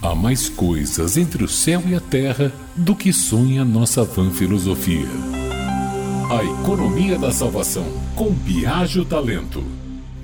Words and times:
Há 0.00 0.14
mais 0.14 0.48
coisas 0.48 1.16
entre 1.16 1.42
o 1.42 1.48
céu 1.48 1.82
e 1.84 1.92
a 1.92 2.00
terra 2.00 2.52
do 2.76 2.94
que 2.94 3.12
sonha 3.12 3.64
nossa 3.64 4.04
vã 4.04 4.30
filosofia. 4.30 5.08
A 6.30 6.44
economia 6.44 7.18
da 7.18 7.32
salvação, 7.32 7.84
com 8.14 8.32
Biagio 8.32 9.04
Talento. 9.04 9.64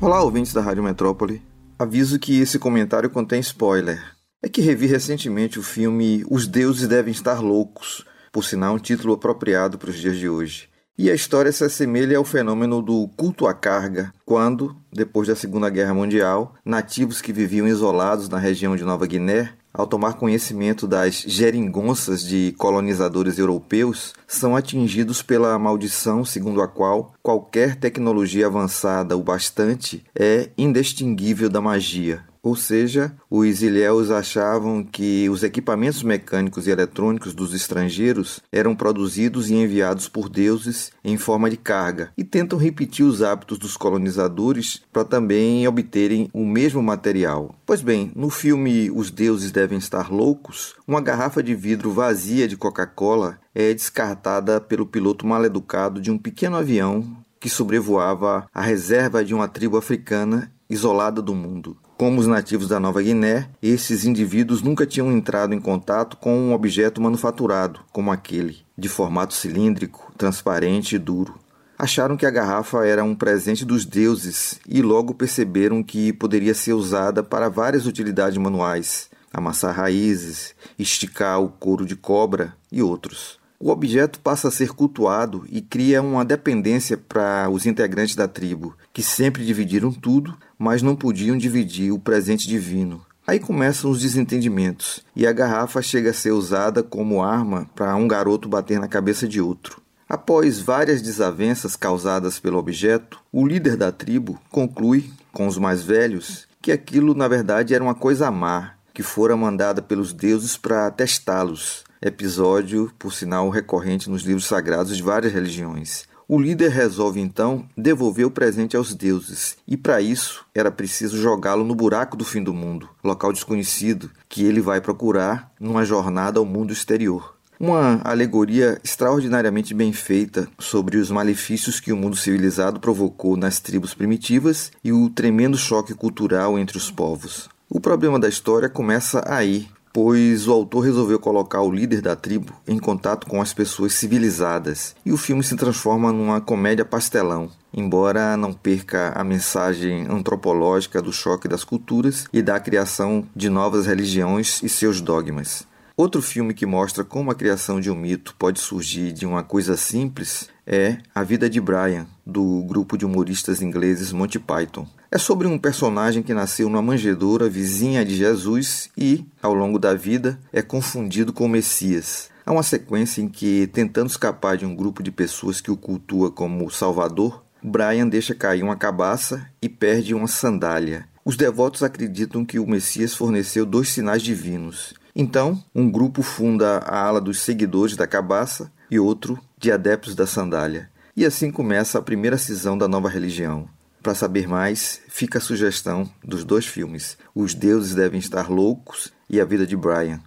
Olá, 0.00 0.22
ouvintes 0.22 0.54
da 0.54 0.62
Rádio 0.62 0.82
Metrópole. 0.82 1.42
Aviso 1.78 2.18
que 2.18 2.40
esse 2.40 2.58
comentário 2.58 3.10
contém 3.10 3.40
spoiler. 3.40 4.02
É 4.42 4.48
que 4.48 4.62
revi 4.62 4.86
recentemente 4.86 5.58
o 5.58 5.62
filme 5.62 6.24
Os 6.30 6.46
Deuses 6.46 6.88
Devem 6.88 7.12
Estar 7.12 7.42
Loucos, 7.42 8.06
por 8.32 8.46
sinal 8.46 8.74
um 8.74 8.78
título 8.78 9.12
apropriado 9.12 9.76
para 9.76 9.90
os 9.90 9.98
dias 9.98 10.16
de 10.16 10.30
hoje. 10.30 10.70
E 10.98 11.08
a 11.08 11.14
história 11.14 11.52
se 11.52 11.62
assemelha 11.62 12.18
ao 12.18 12.24
fenômeno 12.24 12.82
do 12.82 13.08
culto 13.16 13.46
à 13.46 13.54
carga, 13.54 14.12
quando, 14.26 14.74
depois 14.92 15.28
da 15.28 15.36
Segunda 15.36 15.70
Guerra 15.70 15.94
Mundial, 15.94 16.56
nativos 16.64 17.20
que 17.22 17.32
viviam 17.32 17.68
isolados 17.68 18.28
na 18.28 18.36
região 18.36 18.74
de 18.74 18.82
Nova 18.82 19.06
Guiné 19.06 19.52
ao 19.72 19.86
tomar 19.86 20.14
conhecimento 20.14 20.88
das 20.88 21.22
geringonças 21.24 22.24
de 22.24 22.52
colonizadores 22.58 23.38
europeus, 23.38 24.12
são 24.26 24.56
atingidos 24.56 25.22
pela 25.22 25.56
maldição 25.56 26.24
segundo 26.24 26.60
a 26.60 26.66
qual 26.66 27.14
qualquer 27.22 27.76
tecnologia 27.76 28.46
avançada 28.46 29.16
o 29.16 29.22
bastante 29.22 30.04
é 30.18 30.50
indistinguível 30.58 31.48
da 31.48 31.60
magia. 31.60 32.24
Ou 32.42 32.54
seja, 32.56 33.14
os 33.30 33.62
ilhéus 33.62 34.10
achavam 34.10 34.82
que 34.82 35.28
os 35.28 35.42
equipamentos 35.42 36.02
mecânicos 36.02 36.66
e 36.66 36.70
eletrônicos 36.70 37.34
dos 37.34 37.54
estrangeiros 37.54 38.40
eram 38.52 38.74
produzidos 38.74 39.50
e 39.50 39.54
enviados 39.54 40.08
por 40.08 40.28
deuses 40.28 40.90
em 41.04 41.16
forma 41.16 41.50
de 41.50 41.56
carga, 41.56 42.12
e 42.16 42.24
tentam 42.24 42.58
repetir 42.58 43.04
os 43.04 43.22
hábitos 43.22 43.58
dos 43.58 43.76
colonizadores 43.76 44.82
para 44.92 45.04
também 45.04 45.66
obterem 45.66 46.28
o 46.32 46.44
mesmo 46.44 46.82
material. 46.82 47.54
Pois 47.66 47.82
bem, 47.82 48.12
no 48.14 48.30
filme 48.30 48.90
Os 48.90 49.10
Deuses 49.10 49.50
Devem 49.50 49.78
Estar 49.78 50.12
Loucos, 50.12 50.74
uma 50.86 51.00
garrafa 51.00 51.42
de 51.42 51.54
vidro 51.54 51.90
vazia 51.90 52.46
de 52.46 52.56
Coca-Cola 52.56 53.38
é 53.54 53.72
descartada 53.74 54.60
pelo 54.60 54.86
piloto 54.86 55.26
mal 55.26 55.44
educado 55.44 56.00
de 56.00 56.10
um 56.10 56.18
pequeno 56.18 56.56
avião 56.56 57.04
que 57.40 57.48
sobrevoava 57.48 58.46
a 58.52 58.62
reserva 58.62 59.24
de 59.24 59.34
uma 59.34 59.48
tribo 59.48 59.76
africana 59.76 60.52
isolada 60.68 61.22
do 61.22 61.34
mundo. 61.34 61.76
Como 61.98 62.20
os 62.20 62.28
nativos 62.28 62.68
da 62.68 62.78
Nova 62.78 63.02
Guiné, 63.02 63.50
esses 63.60 64.04
indivíduos 64.04 64.62
nunca 64.62 64.86
tinham 64.86 65.10
entrado 65.10 65.52
em 65.52 65.60
contato 65.60 66.16
com 66.16 66.32
um 66.32 66.52
objeto 66.52 67.00
manufaturado, 67.00 67.80
como 67.92 68.12
aquele, 68.12 68.58
de 68.78 68.88
formato 68.88 69.34
cilíndrico, 69.34 70.12
transparente 70.16 70.94
e 70.94 70.98
duro. 70.98 71.34
Acharam 71.76 72.16
que 72.16 72.24
a 72.24 72.30
garrafa 72.30 72.86
era 72.86 73.02
um 73.02 73.16
presente 73.16 73.64
dos 73.64 73.84
deuses 73.84 74.60
e 74.64 74.80
logo 74.80 75.12
perceberam 75.12 75.82
que 75.82 76.12
poderia 76.12 76.54
ser 76.54 76.72
usada 76.72 77.20
para 77.20 77.48
várias 77.48 77.84
utilidades 77.84 78.38
manuais, 78.38 79.10
amassar 79.34 79.74
raízes, 79.74 80.54
esticar 80.78 81.42
o 81.42 81.48
couro 81.48 81.84
de 81.84 81.96
cobra 81.96 82.54
e 82.70 82.80
outros. 82.80 83.40
O 83.58 83.70
objeto 83.70 84.20
passa 84.20 84.46
a 84.46 84.52
ser 84.52 84.68
cultuado 84.68 85.44
e 85.50 85.60
cria 85.60 86.00
uma 86.00 86.24
dependência 86.24 86.96
para 86.96 87.50
os 87.50 87.66
integrantes 87.66 88.14
da 88.14 88.28
tribo, 88.28 88.76
que 88.92 89.02
sempre 89.02 89.44
dividiram 89.44 89.90
tudo, 89.90 90.36
mas 90.58 90.82
não 90.82 90.96
podiam 90.96 91.38
dividir 91.38 91.92
o 91.92 91.98
presente 91.98 92.48
divino. 92.48 93.00
Aí 93.26 93.38
começam 93.38 93.90
os 93.90 94.00
desentendimentos, 94.00 95.04
e 95.14 95.26
a 95.26 95.32
garrafa 95.32 95.82
chega 95.82 96.10
a 96.10 96.14
ser 96.14 96.32
usada 96.32 96.82
como 96.82 97.22
arma 97.22 97.68
para 97.74 97.94
um 97.94 98.08
garoto 98.08 98.48
bater 98.48 98.80
na 98.80 98.88
cabeça 98.88 99.28
de 99.28 99.40
outro. 99.40 99.82
Após 100.08 100.58
várias 100.58 101.02
desavenças 101.02 101.76
causadas 101.76 102.38
pelo 102.38 102.56
objeto, 102.56 103.20
o 103.30 103.46
líder 103.46 103.76
da 103.76 103.92
tribo 103.92 104.40
conclui, 104.50 105.10
com 105.30 105.46
os 105.46 105.58
mais 105.58 105.82
velhos, 105.82 106.48
que 106.62 106.72
aquilo 106.72 107.14
na 107.14 107.28
verdade 107.28 107.74
era 107.74 107.84
uma 107.84 107.94
coisa 107.94 108.30
má, 108.30 108.72
que 108.94 109.02
fora 109.02 109.36
mandada 109.36 109.82
pelos 109.82 110.14
deuses 110.14 110.56
para 110.56 110.90
testá-los, 110.90 111.84
episódio, 112.00 112.90
por 112.98 113.12
sinal, 113.12 113.50
recorrente 113.50 114.08
nos 114.08 114.22
livros 114.22 114.46
sagrados 114.46 114.96
de 114.96 115.02
várias 115.02 115.32
religiões. 115.32 116.08
O 116.30 116.38
líder 116.38 116.70
resolve 116.70 117.18
então 117.20 117.64
devolver 117.74 118.26
o 118.26 118.30
presente 118.30 118.76
aos 118.76 118.94
deuses, 118.94 119.56
e 119.66 119.78
para 119.78 120.02
isso 120.02 120.44
era 120.54 120.70
preciso 120.70 121.16
jogá-lo 121.16 121.64
no 121.64 121.74
buraco 121.74 122.18
do 122.18 122.24
fim 122.24 122.42
do 122.42 122.52
mundo, 122.52 122.86
local 123.02 123.32
desconhecido 123.32 124.10
que 124.28 124.44
ele 124.44 124.60
vai 124.60 124.78
procurar 124.78 125.50
numa 125.58 125.86
jornada 125.86 126.38
ao 126.38 126.44
mundo 126.44 126.70
exterior. 126.70 127.34
Uma 127.58 128.02
alegoria 128.04 128.78
extraordinariamente 128.84 129.72
bem 129.72 129.90
feita 129.90 130.46
sobre 130.58 130.98
os 130.98 131.10
malefícios 131.10 131.80
que 131.80 131.94
o 131.94 131.96
mundo 131.96 132.14
civilizado 132.14 132.78
provocou 132.78 133.34
nas 133.34 133.58
tribos 133.58 133.94
primitivas 133.94 134.70
e 134.84 134.92
o 134.92 135.08
tremendo 135.08 135.56
choque 135.56 135.94
cultural 135.94 136.58
entre 136.58 136.76
os 136.76 136.90
povos. 136.90 137.48
O 137.70 137.80
problema 137.80 138.18
da 138.18 138.28
história 138.28 138.68
começa 138.68 139.24
aí, 139.26 139.66
pois 140.00 140.46
o 140.46 140.52
autor 140.52 140.82
resolveu 140.84 141.18
colocar 141.18 141.60
o 141.60 141.72
líder 141.72 142.00
da 142.00 142.14
tribo 142.14 142.52
em 142.68 142.78
contato 142.78 143.26
com 143.26 143.42
as 143.42 143.52
pessoas 143.52 143.94
civilizadas, 143.94 144.94
e 145.04 145.10
o 145.10 145.16
filme 145.16 145.42
se 145.42 145.56
transforma 145.56 146.12
numa 146.12 146.40
comédia 146.40 146.84
pastelão, 146.84 147.50
embora 147.74 148.36
não 148.36 148.52
perca 148.52 149.12
a 149.16 149.24
mensagem 149.24 150.06
antropológica 150.08 151.02
do 151.02 151.12
choque 151.12 151.48
das 151.48 151.64
culturas 151.64 152.28
e 152.32 152.40
da 152.40 152.60
criação 152.60 153.26
de 153.34 153.50
novas 153.50 153.86
religiões 153.86 154.62
e 154.62 154.68
seus 154.68 155.00
dogmas. 155.00 155.66
Outro 155.98 156.22
filme 156.22 156.54
que 156.54 156.64
mostra 156.64 157.02
como 157.02 157.28
a 157.28 157.34
criação 157.34 157.80
de 157.80 157.90
um 157.90 157.94
mito 157.96 158.32
pode 158.38 158.60
surgir 158.60 159.10
de 159.10 159.26
uma 159.26 159.42
coisa 159.42 159.76
simples 159.76 160.48
é 160.64 160.98
A 161.12 161.24
Vida 161.24 161.50
de 161.50 161.60
Brian, 161.60 162.06
do 162.24 162.62
grupo 162.68 162.96
de 162.96 163.04
humoristas 163.04 163.60
ingleses 163.60 164.12
Monty 164.12 164.38
Python. 164.38 164.86
É 165.10 165.18
sobre 165.18 165.48
um 165.48 165.58
personagem 165.58 166.22
que 166.22 166.32
nasceu 166.32 166.68
numa 166.68 166.80
manjedoura 166.80 167.48
vizinha 167.48 168.04
de 168.04 168.14
Jesus 168.14 168.90
e, 168.96 169.26
ao 169.42 169.52
longo 169.52 169.76
da 169.76 169.92
vida, 169.92 170.38
é 170.52 170.62
confundido 170.62 171.32
com 171.32 171.46
o 171.46 171.48
Messias. 171.48 172.30
Há 172.46 172.52
uma 172.52 172.62
sequência 172.62 173.20
em 173.20 173.28
que, 173.28 173.66
tentando 173.66 174.08
escapar 174.08 174.56
de 174.56 174.64
um 174.64 174.76
grupo 174.76 175.02
de 175.02 175.10
pessoas 175.10 175.60
que 175.60 175.72
o 175.72 175.76
cultua 175.76 176.30
como 176.30 176.70
Salvador, 176.70 177.42
Brian 177.60 178.06
deixa 178.06 178.36
cair 178.36 178.62
uma 178.62 178.76
cabaça 178.76 179.50
e 179.60 179.68
perde 179.68 180.14
uma 180.14 180.28
sandália. 180.28 181.08
Os 181.24 181.36
devotos 181.36 181.82
acreditam 181.82 182.44
que 182.44 182.60
o 182.60 182.68
Messias 182.68 183.16
forneceu 183.16 183.66
dois 183.66 183.88
sinais 183.88 184.22
divinos 184.22 184.94
então, 185.20 185.60
um 185.74 185.90
grupo 185.90 186.22
funda 186.22 186.78
a 186.78 186.96
ala 186.96 187.20
dos 187.20 187.40
seguidores 187.40 187.96
da 187.96 188.06
cabaça 188.06 188.70
e 188.88 189.00
outro 189.00 189.36
de 189.58 189.72
adeptos 189.72 190.14
da 190.14 190.28
sandália. 190.28 190.88
E 191.16 191.26
assim 191.26 191.50
começa 191.50 191.98
a 191.98 192.02
primeira 192.02 192.38
cisão 192.38 192.78
da 192.78 192.86
nova 192.86 193.08
religião. 193.08 193.68
Para 194.00 194.14
saber 194.14 194.46
mais, 194.46 195.00
fica 195.08 195.38
a 195.38 195.40
sugestão 195.40 196.08
dos 196.22 196.44
dois 196.44 196.66
filmes: 196.66 197.18
Os 197.34 197.52
Deuses 197.52 197.96
Devem 197.96 198.20
Estar 198.20 198.48
Loucos 198.48 199.12
e 199.28 199.40
A 199.40 199.44
Vida 199.44 199.66
de 199.66 199.76
Brian. 199.76 200.20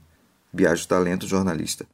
Viajo 0.53 0.85
Talento 0.85 1.25
Jornalista. 1.25 1.85